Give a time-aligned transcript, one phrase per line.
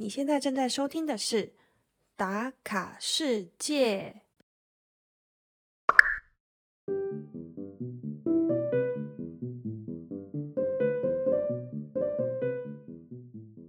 [0.00, 1.44] 你现在正在收听的是
[2.16, 4.16] 《打卡世界》。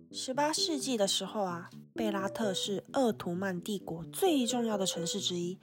[0.10, 5.60] 十八世纪的时候啊，贝拉特是鄂图曼帝国最重要的城市之一，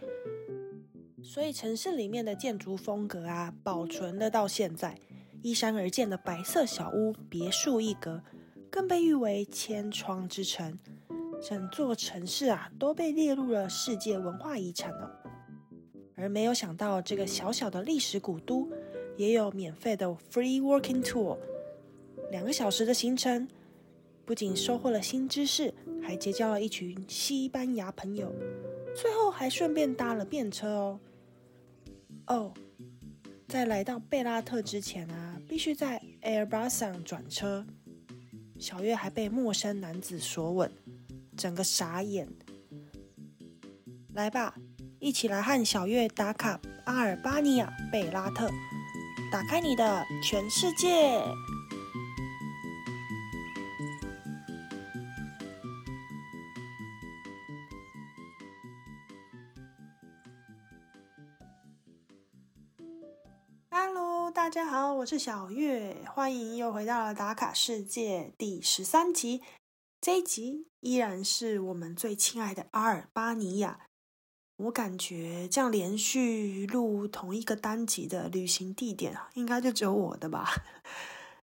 [1.22, 5.00] 所以城市里面的建筑风格啊，保存的到现在，
[5.40, 8.22] 依山而建的白色小屋，别树一格，
[8.70, 10.78] 更被誉为千窗之城。
[11.40, 15.10] 整座城市啊，都被列入了世界文化遗产了。
[16.16, 18.68] 而没有想到，这个小小的历史古都，
[19.16, 21.38] 也有免费的 free walking tour，
[22.32, 23.46] 两个小时的行程。
[24.26, 28.34] 不仅收获了新知识，还结交了一群西班牙朋友，
[28.94, 31.00] 最后还顺便搭了便车哦。
[32.26, 32.54] 哦，
[33.46, 37.64] 在来到贝拉特之前啊，必须在 Airbus 上转车。
[38.58, 40.70] 小月还被陌生男子所吻，
[41.36, 42.28] 整个傻眼。
[44.14, 44.54] 来吧，
[44.98, 48.50] 一起来和小月打卡阿尔巴尼亚贝拉特，
[49.30, 51.22] 打开你的全世界。
[64.98, 69.42] 我是小月，欢迎又回到了打卡世界第十三集。
[70.00, 73.86] 这一集依然是我们最亲爱的阿尔巴尼亚。
[74.56, 80.50] 我感觉这样连续录同一个单集的旅行地点，应该就只有我的吧。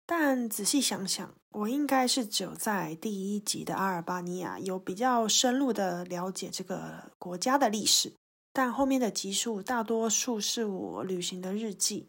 [0.05, 8.13] 但仔细想想，我应该是只有在第一集的阿尔巴尼亚有比较深入的了解这个国家的历史，
[8.53, 12.07] 但后面的集数大多数是我旅行的日记。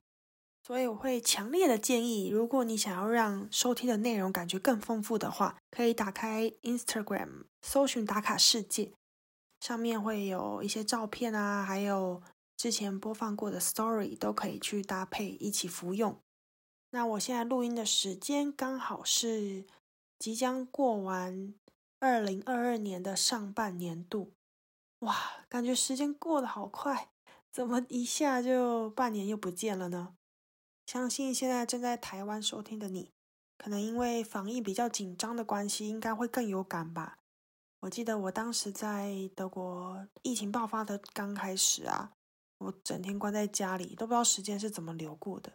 [0.67, 8.93] 所以我会强烈的建议，如果你想要让收听的内容感觉更丰富的话，可以打开 Instagram 搜寻打卡世界，
[9.61, 12.23] 上面会有一些照片啊，还有
[12.57, 16.19] 之前播放过的 Story 都可以去搭配一起服用。
[16.93, 19.67] 那我现在录音的时间刚好是
[20.19, 21.53] 即将过完
[22.01, 24.33] 二零二二年的上半年度，
[25.01, 27.11] 哇，感觉时间过得好快，
[27.53, 30.15] 怎么一下就半年又不见了呢？
[30.87, 33.11] 相信现在正在台湾收听的你，
[33.59, 37.19] 可能因为防疫比较紧张的关系，应该会更有感吧。
[37.81, 42.13] 我记得我当时在德国疫情爆发的刚开始啊，
[42.59, 45.53] 我整天关在家里，都不知道时间是怎么流过的。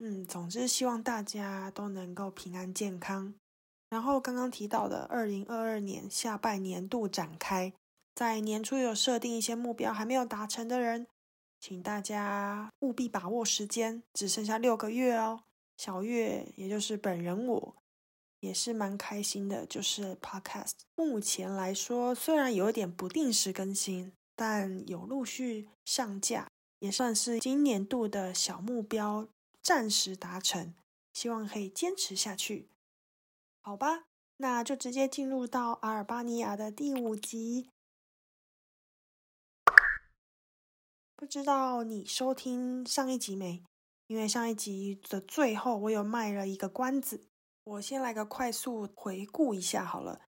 [0.00, 3.34] 嗯，总之希望大家都能够平安健康。
[3.90, 7.72] 然后刚刚提到的二零二二年下半年度展开，
[8.14, 11.06] 在年初有设定一些目标还没有达成的人。
[11.66, 15.44] 请大家务必把握时间，只剩下六个月哦。
[15.78, 17.76] 小月，也就是本人，我
[18.40, 19.64] 也是蛮开心的。
[19.64, 29.26] 就是 Podcast 目前来说，虽然有点不定时更新，但有陆续上架，也算是今年度的小目标
[29.62, 30.74] 暂时达成。
[31.14, 32.68] 希望可以坚持下去，
[33.62, 34.04] 好吧？
[34.36, 37.70] 那就直接进入到阿尔巴尼亚的第五集。
[41.24, 43.64] 不知道你收听上一集没？
[44.08, 47.28] 因为上一集的最后我有卖了一个关子，
[47.64, 50.20] 我先来个快速回顾一下好了。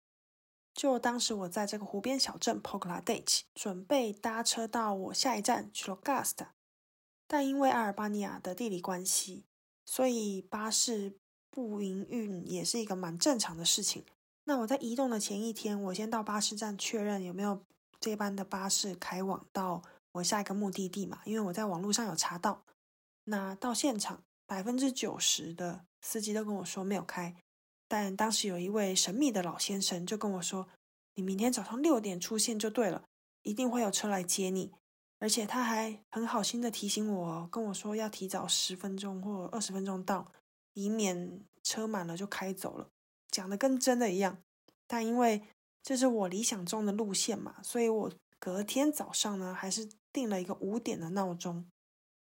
[0.73, 6.01] 就当时我在这个湖边小镇 p o k l a d a c h 准备搭车到我下一站 c h l o
[6.03, 6.47] g a s t
[7.29, 9.45] 但因为阿尔巴尼亚的地理关系，
[9.85, 11.19] 所以巴士
[11.51, 14.03] 不营运也是一个蛮正常的事情。
[14.45, 17.63] 那我在移动的前一天，我先到巴士站确认有没有
[18.01, 19.83] 这班的巴士开往到。
[20.17, 22.65] 我下一个目的地嘛，因为我在网络上有查到，
[23.25, 27.35] 那到现场百分之九十的司机都跟我说没有开，
[27.87, 30.69] 但当时有一位神秘的老先生就跟我说
[31.17, 33.05] ：“你明天早上六点出现就对了，
[33.43, 34.73] 一定会有车来接你。”
[35.19, 40.33] 而且他还很好心的提醒我，跟我说要提早十分钟或二十分钟到，
[40.73, 42.89] 以免车满了就开走了，
[43.31, 44.39] 讲的跟真的一样。
[44.87, 45.43] 但因为
[45.83, 49.91] 这是我理想中的路线嘛，所以我隔天早上呢还是。
[50.17, 51.67] 定了一个五点的闹钟，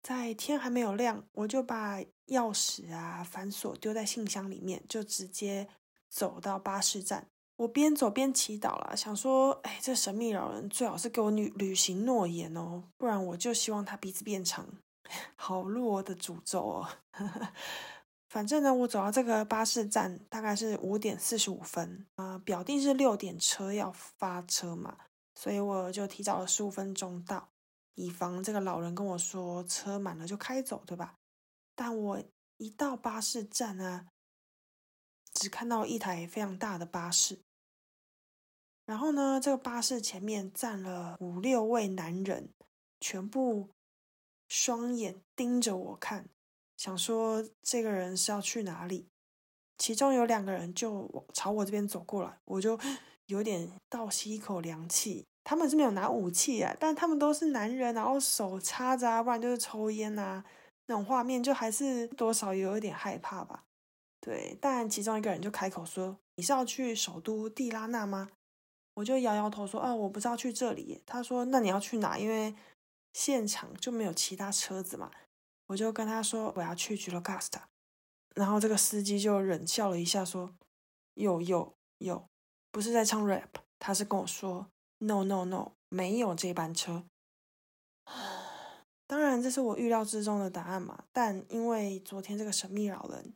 [0.02, 5.68] 在天还没有亮，我就把钥匙啊、反锁丢在信箱里面，就直接
[6.10, 7.28] 走到巴士站。
[7.58, 14.68] 我边走边祈祷了，想说：哎，这神秘老人最好是给我履履行诺言哦，不然我就希望他鼻子变长。
[15.38, 16.90] 好弱的诅咒哦！
[18.28, 24.98] 反正呢，我走到这个巴士站大概是五点四十五分啊，表定是六点车要发车嘛，
[25.36, 27.48] 所以我就提早了十五分钟到。
[27.96, 31.16] 以防这个老人跟我说车满了就开走，对吧？
[31.74, 32.24] 但我
[32.58, 34.08] 一到巴士站呢，
[35.34, 37.40] 只看到一台非常大的巴士，
[38.86, 42.50] 然后呢，这个巴士前面站了五六位男人，
[43.00, 43.70] 全部
[44.48, 46.30] 双眼盯着我看，
[46.78, 49.08] 想说这个人是要去哪里。
[49.78, 52.80] 其中有两个人就朝我这边走过来，我就
[53.28, 55.26] 有点倒吸一口凉气。
[55.46, 60.44] 他们是没有拿武器啊，但他们都是男人，然后手插着啊，不然就是抽烟呐，
[60.88, 63.64] 那种画面就还是多少有一点害怕吧。
[64.20, 68.32] 对，但其中一个人就开口说：“你是要去首都蒂拉纳吗？”
[68.96, 72.18] 我就摇摇头说：“哦，我不是要去这里。”他说：“那你要去哪？
[72.18, 72.56] 因为
[73.14, 75.12] 现场就没有其他车子嘛。”
[75.68, 77.62] 我就跟他说：“我要去 g 罗 l 斯 a
[78.34, 80.56] 然后这个司机就冷笑了一下，说
[81.14, 82.28] ：“有有有，
[82.72, 84.68] 不是在唱 rap，他是跟我说
[85.00, 87.06] no no no，没有这班车。”
[89.08, 91.06] 当然，这是我预料之中的答案嘛。
[91.12, 93.34] 但因为昨天这个神秘老人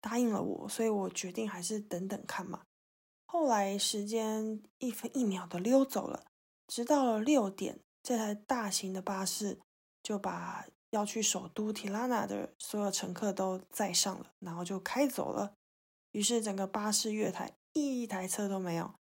[0.00, 2.62] 答应了我，所以我决定还是等等看嘛。
[3.26, 6.24] 后来时间一分一秒的溜走了，
[6.66, 9.60] 直到了六点，这台大型的巴士
[10.02, 10.66] 就把。
[10.90, 15.52] 要去首都提拉纳的所有乘客都载上了，然后就开走了。
[16.12, 18.94] 于是整个巴士月台一台车都没有，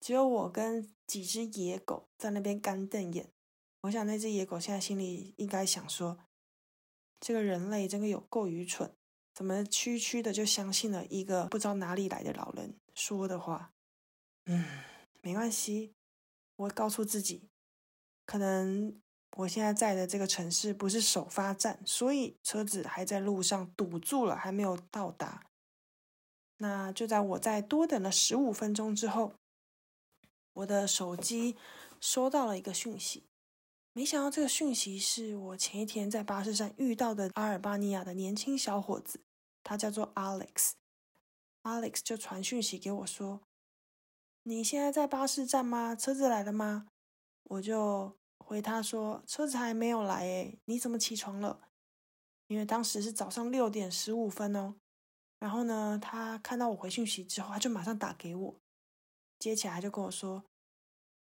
[0.00, 3.30] 只有我跟几只野狗在那边干瞪眼。
[3.82, 6.16] 我想那只野狗现在心里应该想说：
[7.20, 8.90] 这个人类真的有够愚蠢，
[9.34, 13.74] 怎么区区的就相信了一个不知道哪里来的老人说的话？
[14.46, 14.64] 嗯，
[15.20, 15.92] 没关系，
[16.56, 17.50] 我告诉自己，
[18.24, 18.98] 可能。
[19.38, 25.46] 我现在在的这个城市不是首发站，所以车子还在路上堵住了，还没有到达。
[26.58, 29.32] 那就在我在多等了十五分钟之后，
[30.54, 31.56] 我的手机
[32.00, 33.24] 收到了一个讯息。
[33.92, 39.20] 没想到这个讯息是我前一天在巴士站遇到的阿尔巴尼亚的年轻小伙子，
[39.62, 40.72] 他叫做 Alex。
[41.62, 43.40] Alex 就传讯息给我说
[44.44, 45.94] ：“你现在在巴士站吗？
[45.94, 46.88] 车子来了吗？”
[47.44, 48.16] 我就。
[48.44, 51.70] 回他说车子还没有来诶，你怎么起床了？
[52.48, 54.74] 因为当时是早上六点十五分哦。
[55.38, 58.60] 然后呢，他看到我回讯息之后，他就马上打给我，
[59.42, 60.44] 接起来就跟我说：“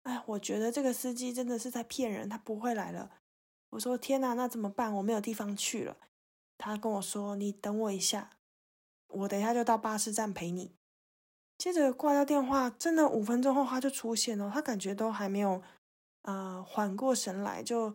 [0.03, 3.11] 哎，我觉得这个司机真的是在骗人，他不会来了。”
[3.71, 4.93] 我说：“天哪，那怎么办？
[4.95, 5.95] 我没有地方去了。”
[6.59, 8.31] 他跟我说：“你等我一下，
[9.07, 10.75] 我等一下就到巴士站陪你。”
[11.57, 15.61] 接着挂掉电话，真的五分钟后他就出现了，他感觉都还没有。
[16.23, 17.91] 呃，缓过神来，就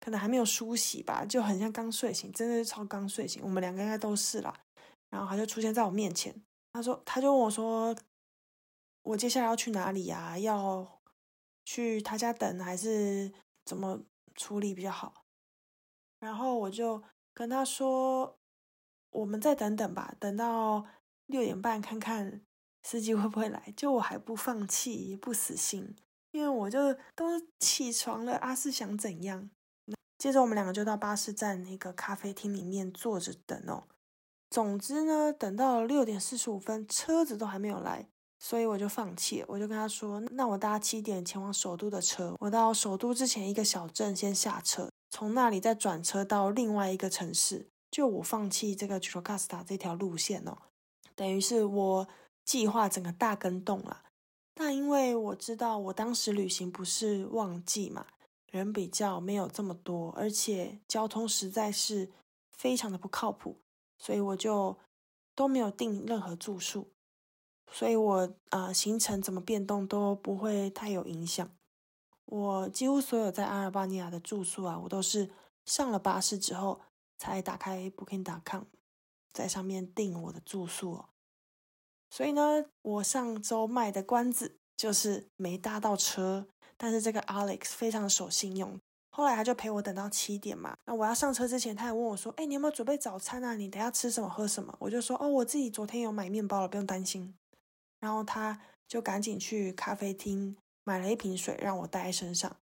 [0.00, 3.40] 可能还没有梳洗吧，就很像刚睡醒，真的是超刚睡醒。
[3.44, 4.52] 我们两个应该都是啦。
[5.08, 6.34] 然后他就出现在我面前，
[6.72, 7.94] 他说，他就问我说，
[9.04, 10.38] 我接下来要去哪里呀？
[10.38, 11.00] 要
[11.64, 13.32] 去他家等，还是
[13.64, 14.02] 怎么
[14.34, 15.24] 处理比较好？
[16.20, 17.02] 然后我就
[17.32, 18.38] 跟他说，
[19.10, 20.86] 我们再等等吧，等到
[21.26, 22.42] 六点半看看
[22.82, 23.72] 司机会不会来。
[23.76, 25.94] 就我还不放弃，不死心。
[26.30, 29.50] 因为我就都起床了，阿四想怎样？
[30.16, 33.86] 接着我们两个就到巴士站那个咖啡厅里面坐着等哦。
[34.48, 38.08] 总之呢，等到六点四十五分，车子都还没有来，
[38.38, 39.46] 所以我就放弃了。
[39.48, 47.66] 我就跟他说：“那我搭七点前往首都的车，我到首都之前一个小镇先下车，从那里再转车到另外一个城市。
[47.90, 50.58] 就我放弃这个 c h o c a s t a 这条路线哦，
[51.14, 52.08] 等于是我
[52.44, 54.02] 计划整个大跟动了。”
[54.56, 58.06] 但因为我知道我当时旅行不是旺季嘛，
[58.52, 62.08] 人比较没有这么多，而且交通实在是
[62.52, 63.56] 非常的不靠谱，
[63.98, 64.78] 所以我就
[65.34, 66.88] 都没有订任何住宿，
[67.74, 71.50] 所以我呃行程怎么变动都不会太有影响。
[72.26, 75.28] 我几乎所有在阿尔巴尼亚的住宿啊，我都是
[75.66, 76.80] 上了巴士之后
[77.18, 78.62] 才打开 Booking.com，
[79.32, 81.08] 在上面订我的住宿哦。
[82.10, 88.78] 所以呢，我上周卖的关子就是没搭到车，但是这个 Alex 非常守信用，
[89.10, 90.76] 后来他就陪我等到七点嘛。
[90.86, 93.56] 那我要上车之前，他还问我说：“哎，你有没有准备早餐啊？
[93.56, 97.34] 你等下吃什么喝什么？”我就说：“哦，我自己昨天有买面包了，不用担心。”
[98.04, 102.54] 然后他就赶紧去咖啡厅买了一瓶水让我带在身上。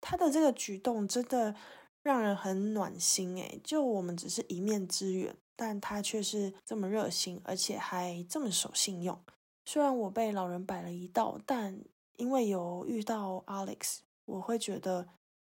[0.00, 1.56] 他的这个举动真的
[2.04, 5.36] 让人很暖心诶，就我们只是一面之缘。
[5.56, 9.20] 但他却是这么热心，而且还这么守信用。
[9.64, 11.82] 虽然我被老人摆了一道，但
[12.14, 15.08] 因为有遇到 Alex，我会觉得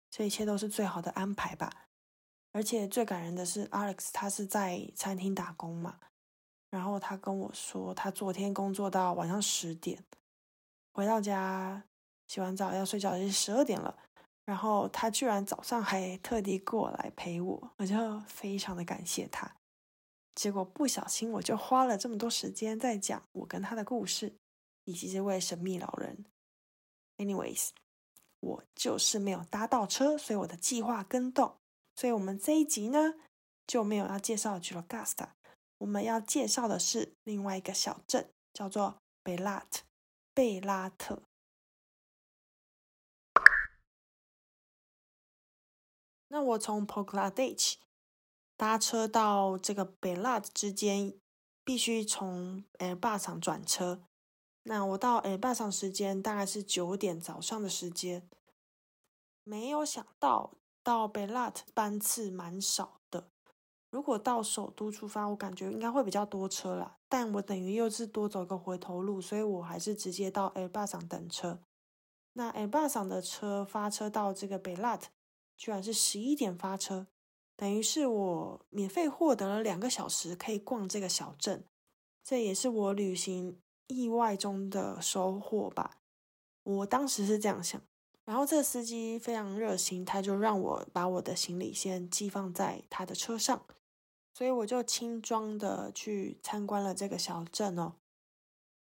[0.10, 1.86] 这一切都是最好的安排吧。
[2.52, 6.00] 而且最感人的是，Alex 他是在餐厅打工嘛，
[6.70, 10.04] 然后他跟我说，他昨天工作到晚上十点，
[10.94, 11.84] 回到家
[12.28, 13.98] 洗完澡要睡觉已经十二点了，
[14.46, 19.56] 然后他居然早上还特地过来陪我，我就非常的感谢他。
[20.36, 24.36] 结果不小心，我就花了这么多时间在讲我跟他的故事，
[24.86, 26.24] 以及这位神秘老人
[27.18, 27.70] Anyways，
[28.40, 31.58] 我就是没有搭到车，所以我的计划跟动。
[31.96, 33.16] 所以我们这一集呢
[33.68, 35.36] 就没有要介绍 g i l g a s t a
[35.80, 39.84] 我们要介绍的是另外一个小镇，叫做贝拉特。
[40.34, 41.24] 贝拉特。
[46.28, 47.78] 那我从 p o g l a d e c h
[48.56, 51.20] 搭车到这个贝拉特之间，
[51.64, 54.04] 必须从 Airbus 转车。
[54.64, 58.30] 那我到 Airbus 时间大概是九点早上的时间。
[59.44, 63.32] 没有想到到贝拉特班次蛮少的。
[63.92, 66.98] 如果到首都出发，我感觉应该会比较多车啦。
[67.08, 71.60] 但我等于又是多走个回头路，所以我还是直接到 Airbus 上等车。
[72.34, 75.10] 那 Airbus 上的车发车到这个贝拉特。
[75.62, 77.08] 居然是十一点发车，
[77.58, 81.66] 等于是我免费获得了两个小时可以逛这个小镇，
[82.24, 85.98] 这也是我旅行意外中的收获吧。
[86.64, 87.82] 我当时是这样想，
[88.24, 93.66] 然后这司机非常热心，他就让我把我的行李先寄放在他的车上，
[94.40, 97.96] 所以我就轻装的去参观了这个小镇哦。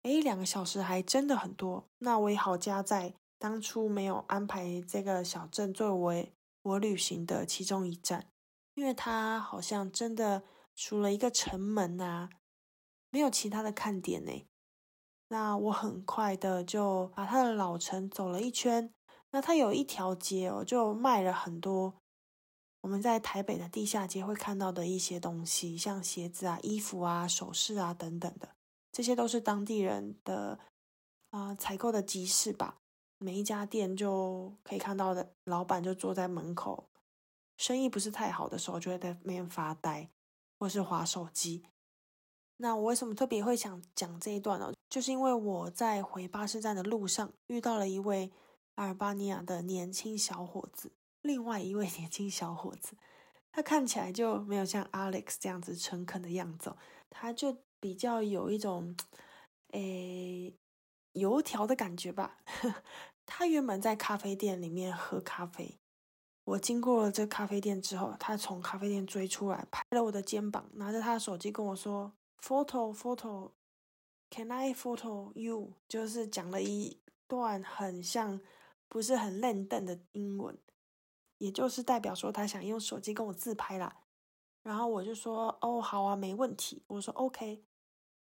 [0.00, 6.32] 诶，两个小时还真的很多，那我也好加在当初没有安排这个小镇作为。
[6.62, 8.28] 我旅行的其中一站，
[8.76, 10.42] 因为它好像真的
[10.74, 12.30] 除了一个城门啊，
[13.10, 14.46] 没有其他的看点呢。
[15.28, 18.90] 那我很快的就把它的老城走了一圈。
[19.32, 21.96] 那它有一条街哦，就卖了很多
[22.82, 28.48] 我们在台北的地下街会看到的一些东西，像鞋子啊、衣服啊、首饰啊等等的，
[28.92, 30.58] 这些都是当地人的
[31.30, 32.76] 啊采购的集市吧。
[33.18, 36.88] 每一家店就可以看到的老板就坐在门口，
[37.56, 40.10] 生意不是太好的时候，就会在那边发呆
[40.58, 41.64] 或是划手机。
[42.56, 44.72] 那我为什么特别会想讲这一段呢？
[44.90, 48.32] 就是因为我在回巴士站的路上遇到了一位
[48.74, 50.90] 阿尔巴尼亚的年轻小伙子，
[51.22, 52.96] 另外一位年轻小伙子，
[53.50, 56.74] 他看起来就没有像 Alex 这样子诚恳的样子，
[57.08, 58.96] 他就比较有一种
[59.72, 60.54] 诶
[61.12, 62.38] 油条的感觉吧。
[63.24, 65.78] 他原本在咖啡店里面喝咖啡，
[66.44, 72.12] 我经过了这咖啡店之后，他从咖啡店追出来，拍了我的肩膀，拿着他的手机跟我说
[72.42, 73.52] ：“Photo, photo,
[74.28, 78.40] can I photo you？” 就是讲了一段很像
[78.88, 80.58] 不是很认真的英文，
[81.42, 84.04] 也就是代表说他想用手机跟我自拍啦。
[84.62, 87.64] 然后我就说：“哦，好啊，没问题。”我说：“OK。”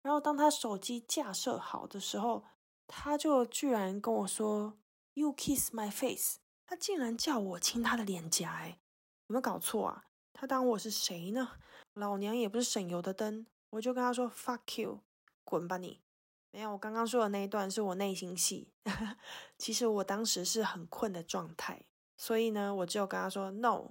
[0.03, 2.43] 然后当他手机架设好的时候，
[2.85, 4.77] 他就居然跟我说。
[5.15, 8.77] You kiss my face，他竟然叫我亲他的脸颊，哎，
[9.25, 10.03] 有没有搞错啊？
[10.31, 11.53] 他当我是谁呢？
[11.95, 14.99] 老娘也不是省油的灯，我就跟他说 fuck you，
[15.43, 16.03] 滚吧你！
[16.51, 18.71] 没有，我刚刚说的那一段是我内心戏。
[19.57, 21.81] 其实我当时是很困的状态，
[22.17, 23.83] 所以呢，我只有跟他说 no，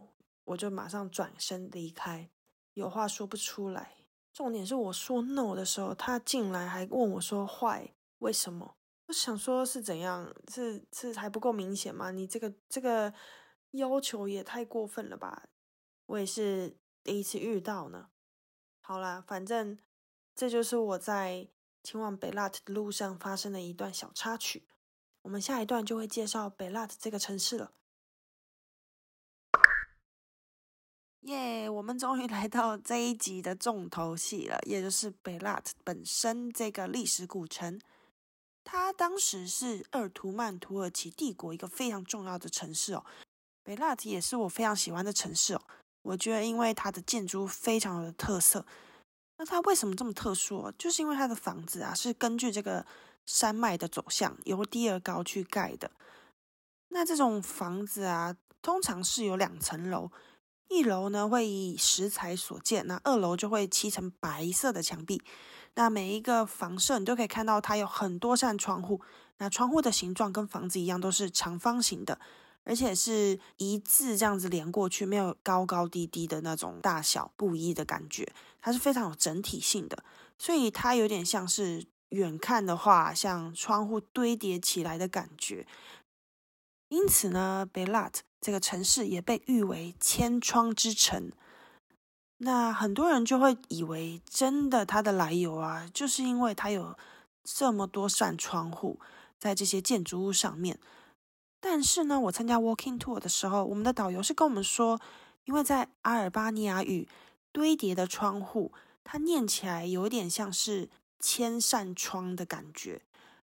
[0.45, 2.29] 我就马上转身离开，
[2.75, 3.95] 有话说不出来。
[4.33, 8.77] 重点是我说 no 的时候，他进来还问我说坏，为什么？
[9.07, 10.35] 我想说，是怎样？
[10.53, 12.11] 是是还不够明显吗？
[12.11, 13.15] 你这个这个
[13.71, 15.49] 要求也太过分了吧！
[16.07, 18.09] 我也是第一次遇到呢。
[18.81, 19.79] 好啦，反正
[20.35, 21.49] 这就是我在
[21.85, 24.67] 前往贝拉特的路上发生的一段小插曲。
[25.23, 27.73] 我们下一段就会介绍贝拉特这个城市了。
[31.27, 31.69] 耶！
[31.69, 37.81] 我们终于来到这一集的重头戏了，也就是贝拉特本身这个历史古城。
[38.65, 43.05] 它当时是鄂图曼土耳其帝国一个非常重要的城市哦，
[43.65, 45.63] 贝拉特也是我非常喜欢的城市哦。
[46.03, 48.65] 我觉得因为它的建筑非常有特色，
[49.39, 50.75] 那它为什么这么特殊哦？
[50.79, 52.87] 就是因为它的房子啊是根据这个
[53.27, 55.91] 山脉的走向由低而高去盖的。
[56.89, 60.11] 那这种房子啊，通常是有两层楼，
[60.69, 65.23] 一楼呢会以石材所建，那二楼就会漆成白色的墙壁。
[65.75, 69.01] 那每一个房舍，你都可以看到它有很多扇窗户。
[69.39, 72.19] 那窗户的形状跟房子一样，都是长方形的，
[72.65, 78.33] 而且是一字这样子连过去，没有高高低低的那种大小不一的感觉。
[78.63, 80.03] 它是非常有整体性的，
[80.39, 85.67] 所以它有点像是远看的话，像窗户堆叠起来的感觉。
[86.89, 88.13] 因此呢，，Belat
[88.47, 91.33] 这个城市也被誉为千窗之城。
[92.37, 96.97] 那很多人就会以为，真的它的来由啊，就是因为它有
[97.43, 99.01] 这么多扇窗户
[99.37, 100.79] 在这些建筑物上面。
[101.59, 105.01] 但是呢，我参加 walking tour 的时候，我们的导游是跟我们说，
[105.47, 107.09] 因为在阿尔巴尼亚语
[107.51, 108.71] 堆叠的窗户，
[109.03, 110.89] 它念起来有点像是
[111.19, 113.03] 千扇窗的感觉。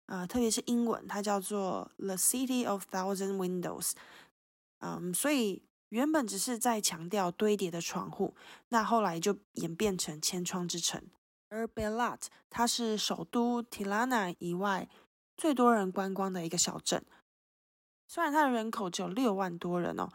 [0.08, 3.92] 呃，特别是英文，它叫做 The City of Thousand Windows。
[4.80, 8.36] 嗯，所以原本只是在强调堆叠的窗户，
[8.70, 11.02] 那后来就演变成千窗之城。
[11.50, 12.20] 而 Belat
[12.50, 14.88] 它是首都 Tirana 以外
[15.36, 17.04] 最多人观光的一个小镇。
[18.08, 20.10] 虽然它的人口只有六万多人哦，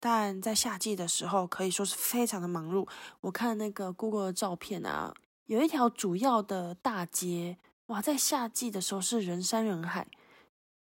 [0.00, 2.88] 但在夏季的时候可以说是非常的忙碌。
[3.20, 5.14] 我看那个 Google 的照片啊，
[5.46, 10.08] 有一条主要的大街，哇，在夏季的时候是人山人海。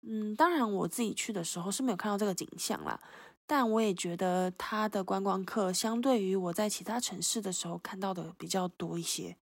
[0.06, 3.00] 嗯，当然我自己去的时候是没有看到这个景象啦，
[3.48, 9.38] 但我也觉得它的观光客相对于我在其他城市的时候看到的比较多一些。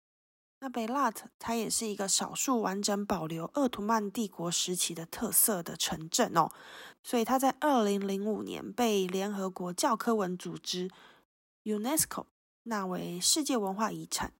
[0.61, 6.51] 那贝拉特它也是一个少数完整保留鄂图曼帝国时期的特色的城镇哦，
[7.05, 10.91] 所以它在二零零五年被联合国教科文组织
[11.63, 12.25] UNESCO
[12.65, 14.33] 纳为世界文化遗产。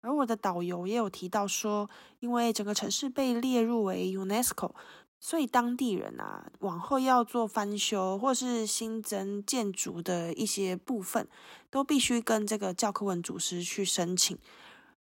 [0.00, 4.72] 而我的导游也有提到说，因为整个城市被列入为 UNESCO。
[5.20, 11.26] 所以当地人啊，往后要做翻修或是新增建筑的一些部分，
[11.70, 14.38] 都必须跟这个教科文组织去申请，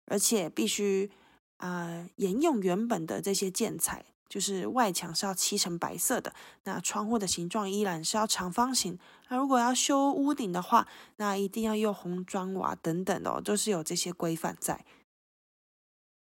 [0.08, 1.12] 而且必须
[1.58, 8.98] 啊沿用原本的这些建材，就是外墙是要漆成白色的，那窗户的形状依然是要长方形。
[9.30, 14.84] 那如果要修屋顶的话，那一定要用红砖瓦等等的，都是有这些规范在。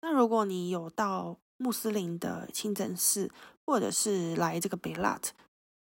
[0.02, 3.30] 那如果你有到穆斯林的清真寺。
[3.66, 5.34] 或者是来这个贝拉特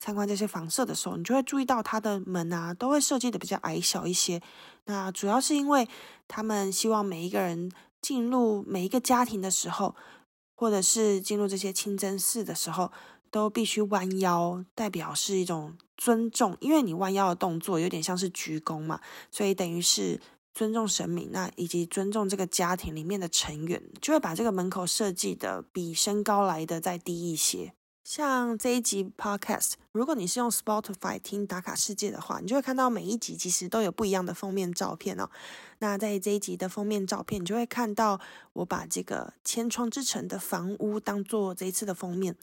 [0.00, 4.40] 参观这些房舍的时候，你就会注意到它的门啊，都会设计的比较矮小一些。
[4.84, 5.88] 那主要是因为
[6.26, 7.70] 他们希望每一个人
[8.00, 9.96] 进入每一个家庭的时候，
[10.56, 12.92] 或者是进入这些清真寺的时候，
[13.30, 16.56] 都必须弯腰，代表是一种尊重。
[16.60, 20.20] 因为你弯腰的动作有点像是鞠躬嘛，所以等于是。
[20.58, 27.74] 尊重神明，那以及尊重这个家庭里面的成员，就会把这个门口设计的比身高来的再低一些。
[28.02, 35.30] 像这一集 podcast，如果你是用 Spotify 听打卡世界的话，你就会看到每一集其实都有不一样的封面照片哦。
[35.78, 38.20] 那在这一集的封面照片，你就会看到
[38.54, 42.34] 我把这个千窗之城的房屋当做这一次的封面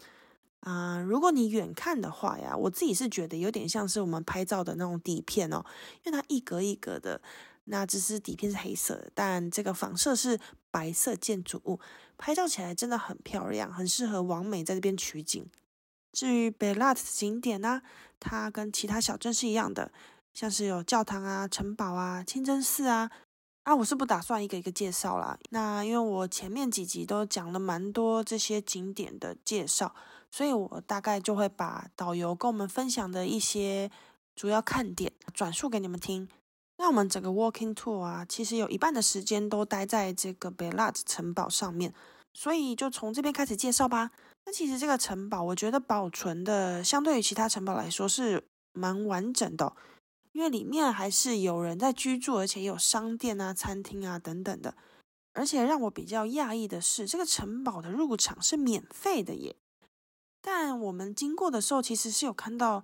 [0.61, 1.01] 啊。
[1.01, 5.65] 如果你远看的话呀，我自己是觉得有点像是我们拍照的那种底片哦，
[6.05, 7.19] 因为它一格一格的。
[7.65, 10.39] 那只是底片是黑色的，但这个房舍是
[10.71, 11.79] 白色建筑物，
[12.17, 15.45] 拍照起来真的很漂亮，很适合王美在这边取景。
[16.11, 17.81] 至于贝拉特景点呢，
[18.19, 19.91] 它跟其他小镇是一样的，
[20.33, 23.11] 像是有教堂啊、城堡啊、清真寺啊。
[23.63, 25.37] 啊，我是不打算一个一个介绍啦。
[25.49, 29.95] 那因为我前面几集都讲了蛮多这些景点的介绍，
[30.29, 33.89] 所以我大概就会把导游跟我们分享的一些
[34.35, 36.29] 主要看点转述给你们听。
[36.77, 41.93] 那我们整个 walking tour 啊，其实有一半的时间都待在这个贝拉特城堡上面，
[42.33, 44.11] 所以就从这边开始介绍吧。
[44.45, 49.73] 那其实这个城堡，我觉得保存的相对于其他城堡来说是蛮完整的，
[50.33, 54.75] 因为里面还是有人在居住，而且有商店啊、餐厅啊等等的。
[55.33, 59.55] 而且让我比较讶异的是，这个城堡的入场是免费的耶。
[60.41, 62.83] 但我们经过的时候，其实是有看到。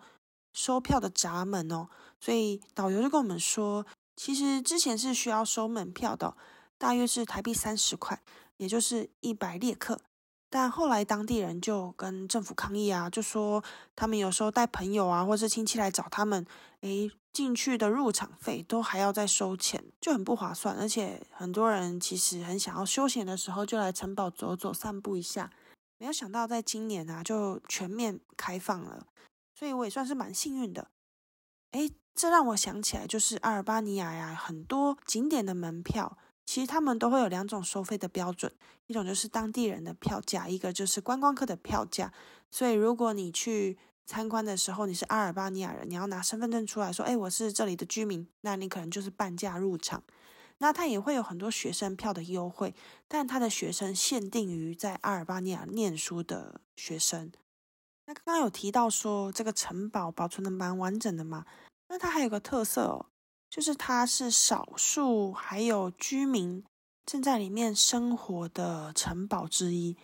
[0.54, 1.88] 收票的闸门哦，
[2.21, 6.38] 所以导游就跟我们说，其实之前是需要收门票的，
[6.77, 8.21] 大约是台币三十块，
[8.57, 9.99] 也就是一百列克。
[10.49, 13.63] 但后来当地人就跟政府抗议啊，就说
[13.95, 16.45] 他们有时候带朋友啊，或是亲戚来找他们，
[16.81, 20.75] 诶，进去的入场费都还要再收钱，就很不划算。
[20.75, 25.49] 而且很多人其实很想要休闲的时候，就来城堡走走、散步一下。
[25.97, 29.07] 没有想到在今年啊，就全面开放了。
[29.57, 30.89] 所以我也算是蛮幸运的，
[31.71, 38.52] 哎，这让我想起来，就是阿尔巴尼亚呀，很多景点的门票，其实他们都会有两种收费的标准，
[38.88, 42.13] 一种就是当地人的票价，一个就是观光客的票价。
[42.50, 50.04] 所以如果你去参观的时候，你是阿尔巴尼亚人，你要拿身份证出来说，哎，我是这里的居民，那你可能就是半价入场。
[50.58, 52.76] 那他也会有很多学生票的优惠，
[53.08, 57.32] 但他的学生限定于在阿尔巴尼亚念书的学生。
[58.06, 61.45] 那刚刚有提到说这个城堡保存的蛮完整的嘛？
[61.91, 63.08] 那它还有个特色哦，
[63.49, 66.63] 就是它是少数还有居民
[67.06, 69.97] 正在里面生活的城堡之一。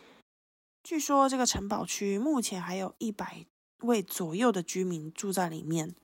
[0.83, 3.45] 据说这个城堡区目前还有一百
[3.83, 5.95] 位左右的居民住在里面，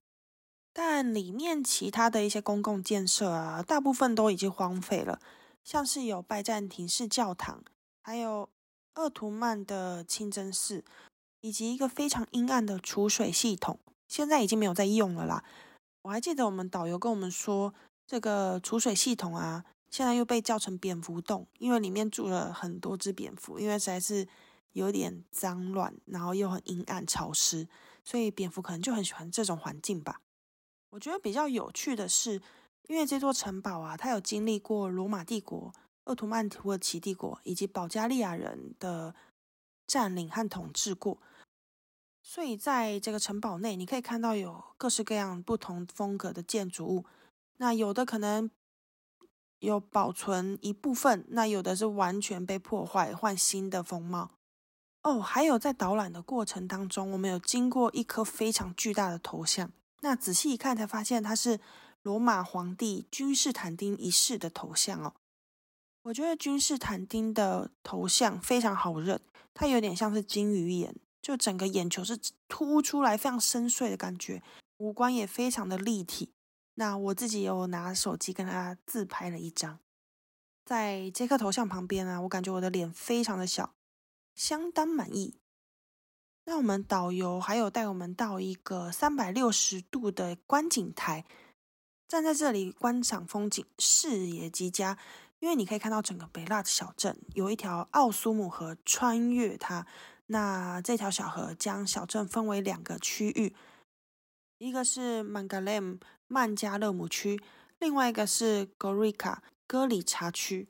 [0.71, 5.19] 但里面其他的一些公共建设啊，大部分都已经荒废了，
[5.65, 7.61] 像是有拜占庭式教堂，
[8.01, 8.47] 还有
[8.93, 10.85] 鄂图曼的清真寺。
[11.45, 15.43] 以及一个非常阴暗的储水系统，现在已经没有在用了啦。
[16.03, 17.73] 我还记得我们导游跟我们说，
[18.05, 24.27] 这个储水系统啊，现在又被叫成蝙蝠洞，因为里面住了很多只蝙蝠，因为实在是
[24.73, 27.67] 有点脏乱，然后又很阴暗潮湿，
[28.03, 30.19] 所以蝙蝠可能就很喜欢这种环境吧。
[30.89, 32.41] 我觉得比较有趣的是，
[32.89, 39.15] 因为这座城堡啊，它有经历过罗马帝国、奥图曼土耳其帝国以及保加利亚人的
[39.87, 41.17] 占领和统治过，
[42.23, 47.05] 所以在这个城堡内，你可以看到有各式各样不同风格的建筑物。
[47.57, 48.49] 那有的可能。
[49.59, 54.31] 有保存一部分，那有的是完全被破坏，换新的风貌。
[55.03, 59.71] 哦，还有在导览的过程当中，我们有经过一颗非常巨大的头像。
[60.01, 61.61] 那仔细一看，才发现它是
[62.01, 65.13] 罗马皇帝君士坦丁一世的头像哦。
[66.01, 69.21] 我觉得君士坦丁的头像非常好认，
[69.53, 74.43] 它有点像是金鱼眼，就整个眼球是凸出来，非常深邃的感觉，
[74.77, 76.33] 五官也非常的立体。
[76.75, 79.79] 那我自己有拿手机跟他自拍了一张，
[80.65, 83.73] 在这颗头像旁边啊，我感觉我的脸非常的小，
[84.35, 85.35] 相当满意。
[86.45, 91.23] 那我们导游还有带我们到一个三百六十度的观景台，
[92.05, 94.97] 站在这里观赏风景，视野极佳。
[95.39, 99.85] 因为你可以看到整个北拉的小镇有一条奥苏姆河穿越它，
[100.33, 103.55] 那这条小河将小镇分为两个区域。
[104.57, 107.39] 一个是曼加勒姆曼加勒姆区，
[107.77, 110.67] 另外一个是 Gorica 戈里查区。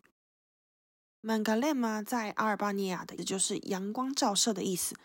[1.22, 4.98] 曼加勒姆在阿尔巴尼亚的，也就是阳光照射的意思。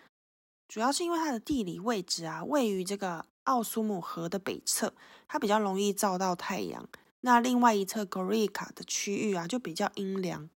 [0.67, 4.93] 主要是因为它的地理位置啊，位于这个奥苏姆河的北侧，
[5.29, 6.89] 它比较容易照到太阳。
[7.21, 10.51] 那另外一侧 Gorica 的区域啊，就比较阴凉。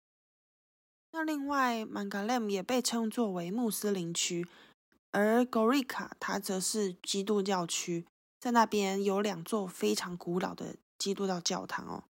[1.12, 4.46] 那另外曼加勒姆也被称作为穆斯林区，
[5.10, 8.06] 而 Gorica 它则是基督教区。
[8.40, 12.04] 在那边有两座非常古老的基督教教堂哦，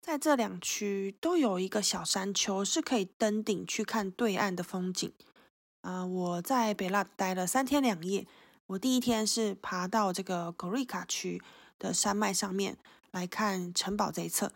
[0.00, 5.12] 在这两区都有一个小山丘，是可以登顶去看对岸的风景。
[5.82, 8.26] 啊，我在北拉待了三天两夜，
[8.66, 11.40] 我第一天是爬到这个 Gorica 区
[11.78, 12.76] 的山脉上面
[13.12, 14.52] 来看城堡这一侧，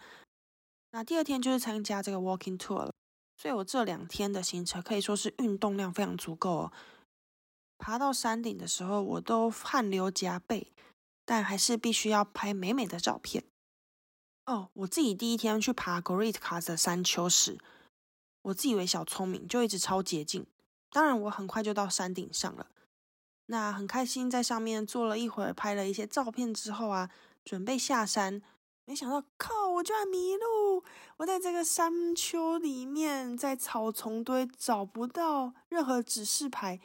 [0.90, 2.92] 那第二天就是参加这个 walking tour 了，
[3.36, 6.72] 所以我这两天的行程可以说是运动量非常足够哦。
[7.78, 10.72] 爬到山顶的时候，我都汗流浃背，
[11.24, 13.42] 但还是必须要拍美美的照片。
[14.46, 17.58] 哦，我自己第一天去爬 Great c a s 的山丘时，
[18.42, 20.46] 我自以为小聪明，就一直超捷径。
[20.90, 22.66] 当然，我很快就到山顶上了。
[23.46, 27.10] 那很开心，在上面坐了一会儿，拍了一些照片之后啊，
[27.44, 28.42] 准备下山，
[28.92, 30.84] 没想到靠，我居然迷路！
[31.16, 36.78] 我在这个山丘里面，在草丛堆找不到任何指示牌。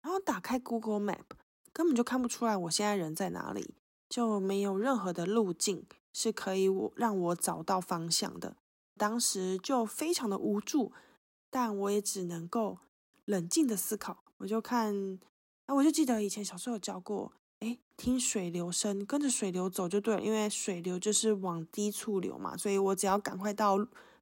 [0.00, 1.36] 然后打开 Google Map，
[1.70, 3.74] 根本就看不出来我现在人在哪里，
[4.08, 8.56] 就没有任何的路径是可以我让我找到方向的。
[8.96, 10.92] 当时就非常的无助，
[11.50, 12.78] 但我也只能够
[13.26, 14.24] 冷静的思考。
[14.38, 15.18] 我就看，
[15.66, 23.78] 啊，我就记得以前小时候有教过，哎，听水流声，跟着水流走就对了，因为水流就是往低处流嘛，所以我只要赶快到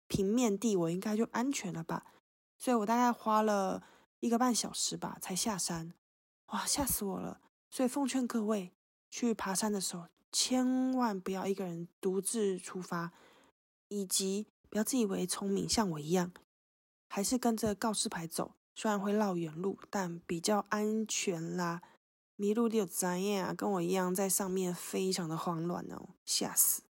[0.07, 2.07] 平面地，我应该就安全了吧。
[2.59, 3.83] 所以我大概花了。
[4.23, 5.95] 一个半小时吧，才下山，
[6.53, 7.41] 哇，吓死我了！
[7.73, 8.71] 所以奉劝各位
[9.11, 13.11] 去爬山的时候，千万不要一个人独自出发，
[13.89, 16.31] 以及不要自以为聪明，像我一样，
[17.09, 18.53] 还是跟着告示牌走。
[18.77, 21.83] 虽然会绕远路，但比较安全啦。
[22.43, 23.55] 迷路的有怎样啊？
[23.55, 26.83] 跟我一样在上面，非常的慌乱哦，吓死！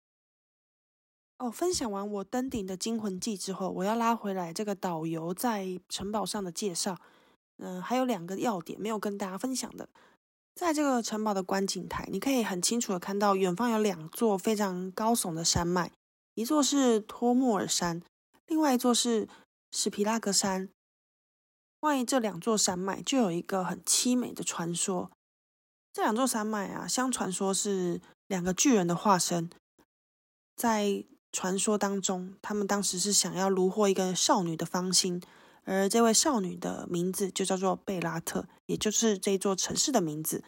[1.37, 6.97] 哦，分享完我登顶的惊魂记之后，我要拉回来这个导游在城堡上的介绍。
[7.59, 9.87] 嗯，还有两个要点没有跟大家分享的，
[10.55, 15.93] 在这个城堡的观景台，你可以很清楚的看到远方有两座非常高耸的山脉，
[16.33, 18.01] 一座是托莫尔山，
[18.47, 19.29] 另外一座是
[19.71, 20.71] 史皮拉格山。
[21.79, 25.11] 关于这两座山脉，就有一个很凄美的传说。
[25.93, 29.51] 这两座山脉啊，相传说是两个巨人的化身，
[30.57, 35.23] 在传说当中，他们当时是想要虏获一个少女的芳心。
[35.65, 40.43] 而这位少女的名字就叫做贝拉特，也就是这座城市的名字。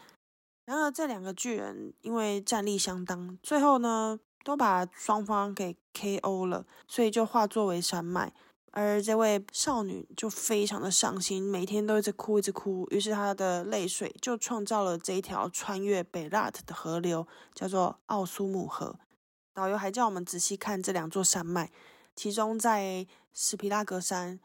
[0.65, 6.47] 然而，这两个巨人因为战力相当，最后呢都把双方给 K.O.
[6.47, 8.33] 了，所以就化作为山脉。
[8.75, 12.85] 而这位少女就非常的伤心，每天都一直哭，一直哭。
[12.91, 18.99] 于是她的泪水就创造了这一条穿越北拉特的河流，叫做奥苏姆河。
[19.53, 21.71] 导游还叫我们仔细看这两座山脉，
[22.15, 24.39] 其中在史皮拉格山。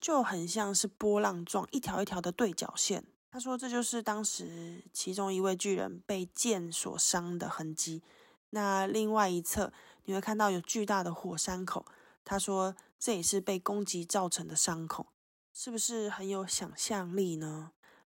[0.00, 3.02] 就很像是波浪状一条一条的对角线。
[3.30, 8.02] 他说，这就是当时其中一位巨人被剑所伤的痕迹。
[8.50, 9.72] 那另外一侧
[10.04, 11.86] 你会看到有巨大的火山口。
[12.24, 15.08] 他说，这也是被攻击造成的伤口。
[15.52, 17.70] 是不是很有想象力呢？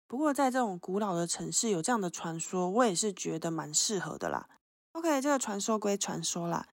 [0.07, 4.49] 不过在这种古老的城市有这样的传说，我也是觉得蛮适合的啦。
[4.93, 6.69] OK，这个传说归传说啦，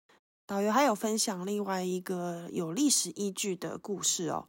[0.46, 4.48] 导游还有分享另外一个有历史依据的故事哦。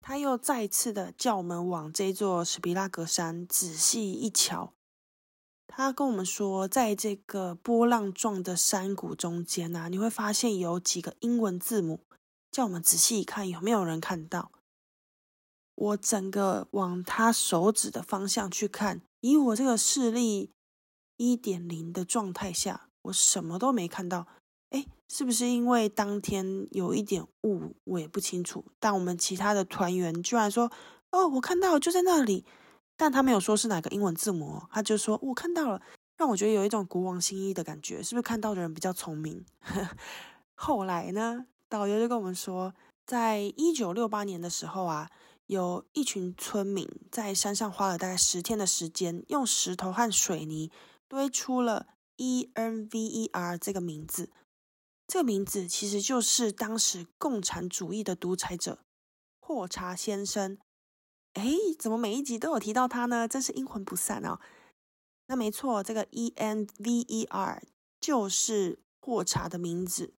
[0.00, 4.72] 他又再次的叫我们往这座史皮拉格山仔细一瞧。
[5.72, 12.00] 他跟我们说，在这个波浪状的山谷中间啊，你会发现有几个英文字母，
[12.50, 14.50] 叫我们仔细一看，有没有人看到？
[15.76, 20.50] 我整个往他手指的方向去看，以我这个视力
[21.16, 24.26] 一点零的状态下，我什么都没看到。
[24.70, 28.64] 哎，是不是因为当天有一点雾，我也不清楚。
[28.80, 30.70] 但我们其他的团员居然说
[31.12, 32.44] ：“哦，我看到就在那里。”
[33.00, 35.80] 但他没有说是哪个英文字母，他就说我看到了，
[36.18, 38.02] 让我觉得有一种国王新衣的感觉。
[38.02, 39.42] 是不是看到的人比较聪明？
[40.54, 42.74] 后来呢，导游就跟我们说，
[43.06, 45.08] 在一九六八年的时候啊。
[45.46, 50.70] 有一群村民在山上花了大概十天的时间，用石头和水泥
[51.08, 54.30] 堆出了 E N V E R 这个名字。
[55.08, 58.78] 这个名字其实就是当时共产主义的独裁者
[59.40, 60.56] 霍查先生。
[61.34, 61.44] 哎，
[61.78, 63.26] 怎么每一集都有提到他呢？
[63.28, 64.38] 真是阴魂不散哦。
[65.26, 67.62] 那没错，这个 E N V E R
[68.00, 70.14] 就是霍查的名字，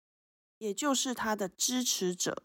[0.58, 2.44] 也就是他的支持者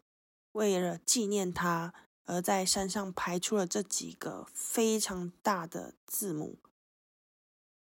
[0.54, 1.94] 为了纪念他。
[2.28, 6.58] 而在山上排出了这几个非常大的字母，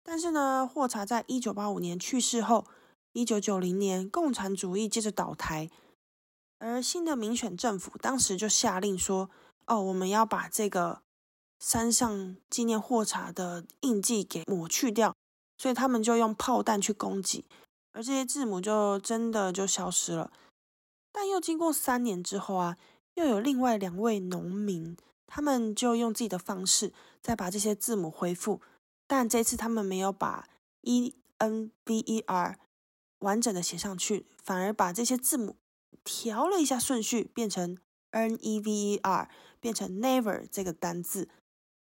[0.04, 2.68] 但是呢，霍查在一九八五年去世后，
[3.14, 5.70] 一九九零年共产主义接着倒台，
[6.60, 9.30] 而新的民选政府当时就下令说
[9.68, 11.02] ：“哦，我们要把这个
[11.60, 15.16] 山上纪念霍查的印记给抹去掉。”
[15.58, 17.46] 所以他们就用炮弹去攻击，
[17.94, 20.32] 而这些字母就真的就消失了。
[21.12, 22.78] 但又经过三年之后啊。
[23.16, 28.60] 又有另外两位农民，他们就用自己的方式再把这些字母恢复，
[29.08, 30.50] 但这次他们没有把
[30.82, 32.60] E N V E R
[33.20, 35.56] 完整的写上去，反而把这些字母
[36.04, 37.78] 调了一下顺序，变成
[38.12, 39.30] N E V E R，
[39.66, 41.28] 变成 Never 这个单字。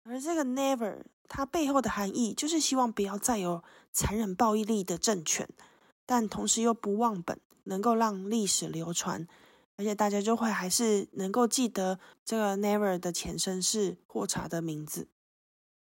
[0.03, 3.63] 而这个 Never 它背后的含义就是希望不要再有
[3.93, 5.49] 残忍暴力的政权，
[6.05, 9.29] 但同时又不忘本，能够让历史流传。
[9.77, 15.07] 而且大家就会还是能够记得这个 Never 的前身是霍查的名字。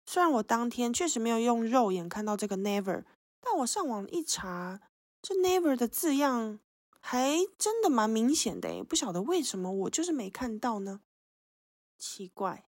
[0.05, 3.05] 虽然我当天确实没有用肉眼看到这个 Never，
[3.41, 4.79] 但我上网一查，
[5.23, 6.59] 这 Never 的字样
[6.99, 10.99] 还真的蛮明显的诶，不晓得为什么我就是没看到呢？
[11.97, 12.65] 奇怪。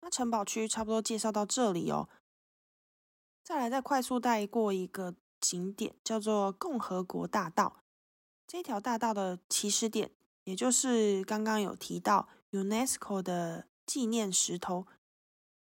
[0.00, 2.08] 那城堡区差不多介绍到这里哦，
[3.42, 7.82] 再来再快速带过一个景点，叫做共和国大道。
[8.46, 10.12] 这条大道的起始点。
[10.44, 14.86] 也就是刚刚有提到 UNESCO 的纪念石头，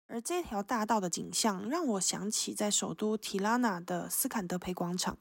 [0.07, 5.17] 而这条大道的景象让我想起在首都提拉纳的斯坎德培广场，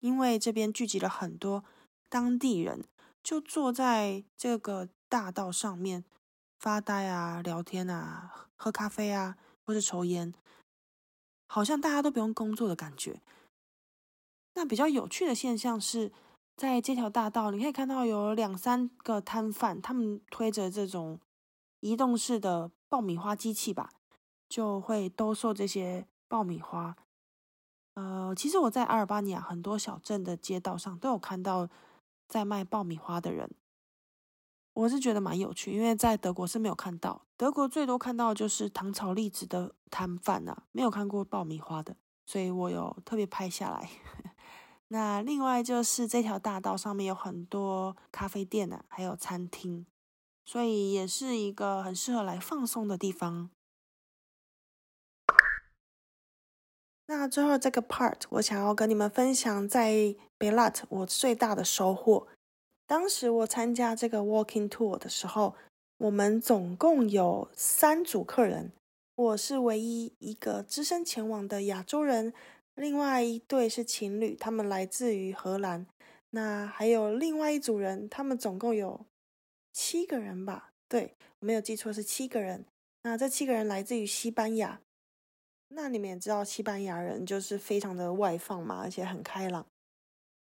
[0.00, 1.62] 因为这边聚集了很多
[2.08, 2.88] 当地人，
[3.22, 6.04] 就坐在这个大道上面
[6.58, 10.34] 发呆啊、聊天啊、喝咖啡啊，或者抽烟，
[11.46, 13.20] 好像大家都不用工作的感觉。
[14.54, 16.12] 那比较有趣的现象是。
[16.58, 21.20] 在这条大道，你可以看到有两三个摊贩，他们推着这种
[21.78, 23.92] 移动式的爆米花机器吧，
[24.48, 26.96] 就会兜售这些爆米花。
[27.94, 31.68] 呃，其实我在阿尔巴尼亚很多小镇的街道上都有看到
[32.26, 33.48] 在卖爆米花的人，
[34.78, 43.90] 我是觉得蛮有趣，因为在德国是没有看到，德国最多看到就是糖炒栗子的摊贩啊，没有看过爆米花的，所以我有特别拍下来。
[44.86, 49.84] 那另外就是这条大道上面有很多咖啡店呢，还有餐厅，
[50.44, 53.50] 所以也是一个很适合来放松的地方。
[57.06, 62.28] 那最后这个 part，我想要跟你们分享在 Belat 我最大的收获。
[62.88, 65.54] 当时我参加这个 Walking Tour 的时候，
[65.98, 68.72] 我们总共有三组客人，
[69.14, 72.32] 我是唯一一个只身前往的亚洲人。
[72.74, 75.86] 另外一对是情侣，他们来自于荷兰。
[76.30, 79.04] 那还有另外一组人，他们总共有
[79.74, 80.70] 七个人吧？
[80.88, 82.64] 对我没有记错是七个人。
[83.02, 84.80] 那这七个人来自于西班牙。
[85.68, 89.66] 那你们也知道，西班牙人就是非常的外放嘛，而且很开朗。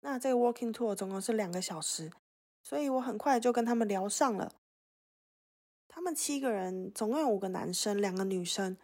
[0.02, 2.12] 那这个 walking tour 总共是两个小时，
[2.66, 4.52] 所以我很快就跟他们聊上了。
[5.88, 8.76] 他们七个人，总共有五个男生，两个女生。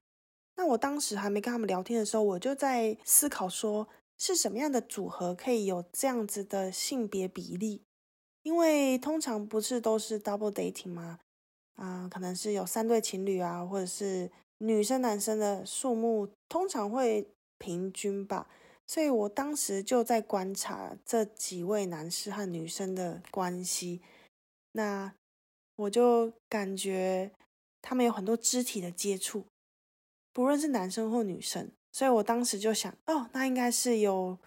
[0.55, 3.87] 那我当时还没跟他们聊天的时候，我就在思考说，
[4.19, 7.81] 是什么样的组合可以有这样子的性别比例？
[8.43, 11.19] 因为通常不是都是 double dating 吗？
[11.75, 18.47] 啊，可能是有三对情侣啊，或者是女生男生的数目通常会平均吧。
[18.91, 24.01] 所以我当时就在观察这几位男士和女生的关系，
[24.73, 25.13] 那
[25.77, 27.31] 我就感觉
[27.81, 29.45] 他们有很多肢体的接触，
[30.33, 31.71] 不论是男生或女生。
[31.93, 34.37] 所以我当时就想，哦，那应该是有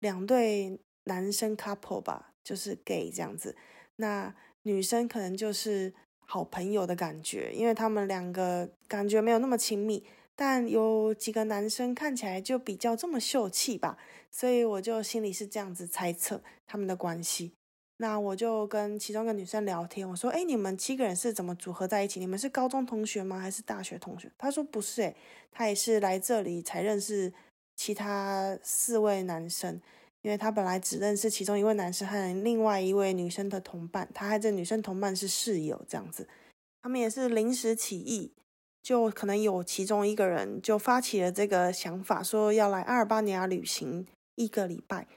[0.00, 3.56] 两对男生 couple 吧，就是 gay 这样子。
[3.96, 5.94] 那女生可能就是
[6.26, 10.04] 好朋友的感觉，因为他们两个感觉没有那么亲密。
[10.36, 13.96] 但有几个男生看起来就比较这么秀气吧，
[14.30, 17.52] 所以我就心里是这样子猜测他们的关系。
[17.98, 22.18] 那我就跟其中一个女生聊天，我说：“哎，你们七个人是怎么组合在一起？
[22.18, 23.38] 你们是高中同学吗？
[23.38, 25.14] 还是大学同学？”她说：“不是，哎，
[25.52, 27.32] 她也是来这里才认识
[27.76, 29.80] 其他四位男生，
[30.22, 36.26] 因为她本来只认识其中一位男生和另外一位女生的同伴，她和这女生同伴是室友这样子。
[36.82, 38.32] 他们也是临时起意。”
[38.84, 45.08] 就可能有其中一个人就发起了这个想法，说要来阿尔巴尼亚旅行一个礼拜，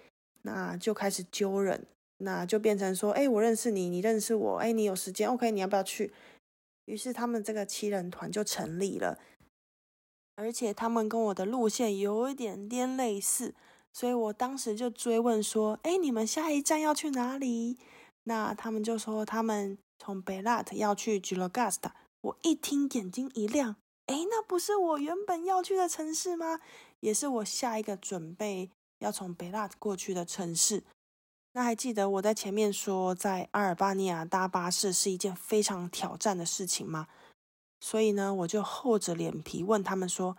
[0.43, 1.85] 那就开始揪人，
[2.19, 6.13] 那就变成说，哎，我认识你，你认识我，哎，你有时间，OK，你要不要去？
[6.85, 9.19] 于是他们这个七人团就成立了，
[10.37, 13.53] 而且他们跟我的路线有一点点类似，
[13.91, 17.77] 所以我当时就追问说，哎，你们下一站要去哪里？
[18.23, 21.93] 那他们就说他们从贝拉特要去吉罗加斯塔。
[22.27, 26.59] 我一听，眼睛一亮，诶，那不是我原本要去的城市吗？
[26.99, 30.83] 也是我下一个准备要从北拉过去的城市。
[31.53, 37.07] 那还记得我在前面说，在阿尔巴尼亚搭巴士是一件非常挑战的事情吗？
[37.79, 40.35] 所以呢，我就厚着脸皮问他们说：“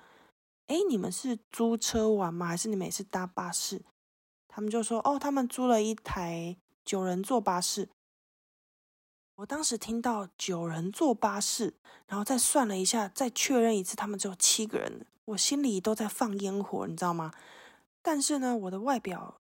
[0.68, 2.48] 诶，你们是租车玩吗？
[2.48, 3.80] 还是你们也是搭巴士？”
[4.46, 7.88] 他们就说：“哦，他们租了一台九人座巴士。”
[9.38, 11.72] 我当时听到九人坐巴士，
[12.08, 17.32] 然后再算了一下，再确认一次，他们只有七个人，我心里都在放烟火，你知道吗？
[18.02, 19.40] 但是呢，我的外表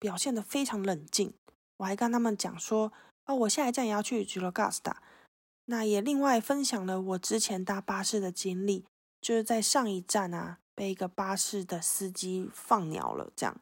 [0.00, 1.32] 表现的非常冷静，
[1.76, 2.92] 我还跟他们讲说，
[3.26, 5.00] 哦，我下一站也要去吉罗加斯塔，
[5.66, 8.84] 那也另外分享了我之前搭巴士的经历，
[9.20, 13.56] 就是在上一站啊，被一个巴士的司机放鸟了，这样，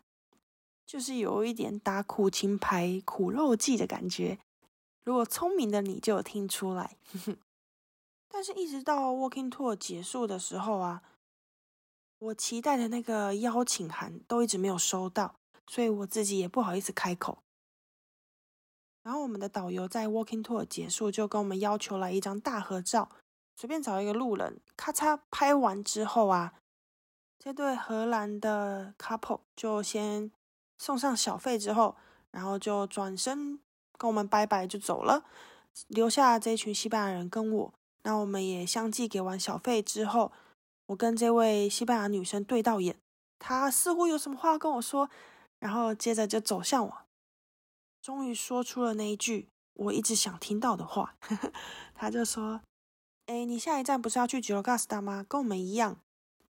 [0.86, 4.38] 就是有一点打苦情牌苦肉计的感觉。
[5.08, 6.98] 如果聪明的你就有听出来，
[8.28, 11.02] 但是，一直到 Walking Tour 结束的时候啊，
[12.18, 17.38] 我期待的那个邀请函都一直没有收到，所以我自己也不好意思开口。
[19.02, 23.08] 然后，我们的导游在 Walking Tour 结束就跟我们要求来一张大合照，
[23.56, 26.52] 随便找一个路人，咔嚓拍完之后啊，
[27.38, 30.30] 这对荷兰的 couple 就先
[30.76, 31.96] 送上小费之后，
[32.30, 33.58] 然后就转身。
[33.98, 35.24] 跟我们拜拜就走了，
[35.88, 37.74] 留下这群西班牙人跟我。
[38.04, 40.32] 那我们也相继给完小费之后，
[40.86, 42.96] 我跟这位西班牙女生对到眼，
[43.38, 45.10] 她似乎有什么话跟我说，
[45.58, 46.98] 然后接着就走向我，
[48.00, 51.16] 终于说出了那一句我一直想听到的话。
[51.94, 52.60] 他就说
[53.26, 55.26] ：“哎，你下一站不是要去吉罗加斯达吗？
[55.28, 55.98] 跟我们一样，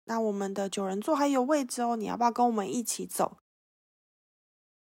[0.05, 3.37] 那我们的九人座还有位置哦，你要不要跟我们一起走？”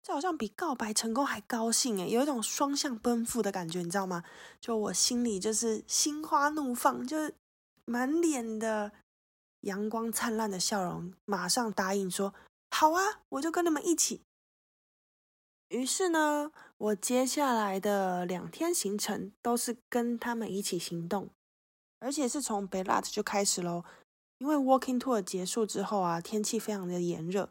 [0.02, 4.24] 这好像比告白成功还高兴诶，有一种双向奔赴的感觉，你知道吗？
[4.60, 7.34] 就我心里就是心花怒放，就是
[7.84, 8.90] 满脸的
[9.60, 12.34] 阳光灿烂的笑容，马上答应说
[12.70, 14.22] 好啊，我就跟你们一起。
[15.68, 21.30] 于是呢，我接下来的两天行程都是跟他们一起行动，
[22.00, 23.84] 而且是从 b e l a t 就开始喽。
[24.38, 27.48] 因为 Walking Tour 结束之后啊，天气非常的炎热。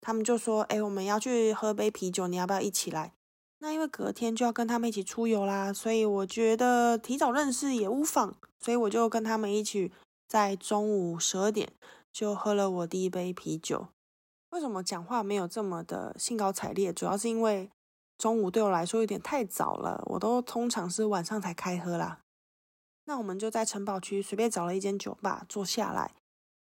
[0.00, 3.12] 他们就说：“哎，我们要去喝杯啤酒，你要不要一起来？”
[3.62, 9.92] 那因为隔天就要跟他们一起出游啦，所以我觉得提早认识也无妨，所以我就跟他们一起
[10.26, 11.70] 在中午十二点
[12.10, 13.88] 就喝了我第一杯啤酒。
[14.48, 16.90] 为什么讲话没有这么的兴高采烈？
[16.92, 17.70] 主要是因为
[18.16, 22.20] 中午对我来说有点太早了，我都通常是晚上才开喝啦。
[23.04, 26.14] 那我们就在城堡区随便找了一间酒吧坐下来。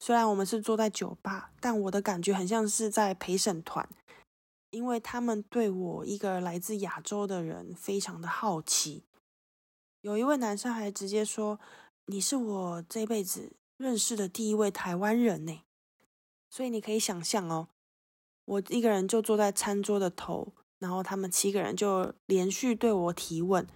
[0.04, 3.88] 虽然我们是坐在酒吧，但我的感觉很像是在陪审团，
[4.72, 9.04] 因为他们对我一个来自亚洲的人非常的好奇。
[10.02, 11.60] 有一位男生还直接说
[12.08, 15.62] ：“你是我这辈子认识的第一位台湾人呢。”
[16.50, 17.68] 所以你可以想象哦，
[18.46, 23.68] 我一个人就坐在餐桌的头，然后他们七个人就连续对我提问，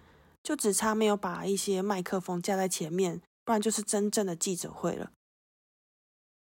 [0.42, 5.12] 就只差没有把一些麦克风架在前面，不然就是真正的记者会了。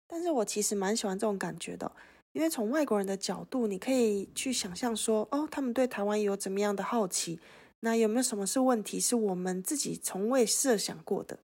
[0.09, 1.93] 但是我其实蛮喜欢这种感觉的，
[2.33, 7.39] 因为从外国人的角度，你可以去想象说，哦，他们对台湾有怎么样的好奇，
[7.81, 11.39] 那有没有什么是问题，是我们自己从未设想过的？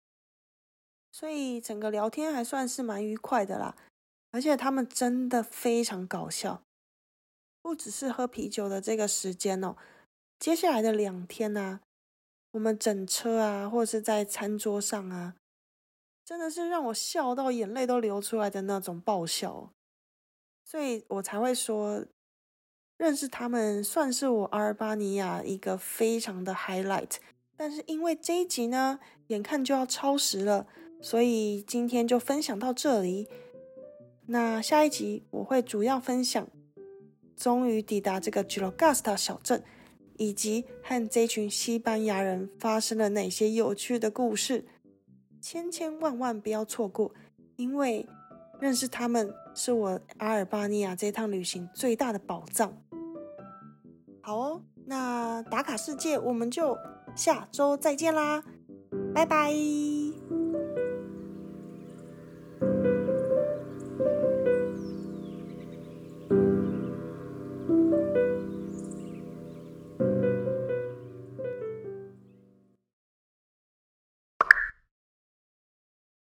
[1.12, 3.77] 所以整个聊天还算是蛮愉快的啦，
[4.33, 6.62] 而且他们真的非常搞笑，
[7.62, 9.77] 不只是喝啤酒的这个时间哦，
[10.41, 11.81] 接下来的两天呢，
[12.53, 15.37] 我们整车啊，或者是在餐桌上啊，
[16.25, 19.72] 真的是让我笑到眼泪都流出来的那种爆笑，
[20.64, 22.05] 所以我才会说。
[22.97, 27.16] 认识他们算是我阿尔巴尼亚一个非常的 highlight，
[27.57, 30.68] 但是因为这一集呢，眼看就要超时了，
[31.03, 33.29] 所以今天就分享到这里。
[34.27, 36.49] 那下一集我会主要分享
[37.37, 39.64] 终于抵达这个 g i l o g a s t a 小镇，
[40.16, 44.64] 以及和这群西班牙人发生了哪些有趣的故事，
[45.45, 47.12] 千千万万不要错过，
[47.57, 48.09] 因为
[48.61, 52.72] 认识他们是我阿尔巴尼亚这趟旅行最大的宝藏。
[54.22, 56.78] 好哦，那打卡世界，我们就
[57.14, 58.42] 下周再见啦，
[59.14, 59.53] 拜拜。